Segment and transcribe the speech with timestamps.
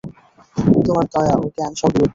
[0.85, 2.09] তোমার দয়া ও জ্ঞান সর্বব্যাপী।